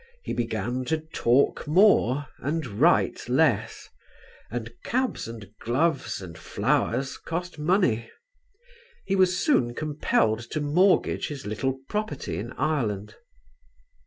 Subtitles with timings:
[0.23, 3.87] He began to talk more and write less,
[4.49, 8.09] and cabs and gloves and flowers cost money.
[9.05, 13.13] He was soon compelled to mortgage his little property in Ireland.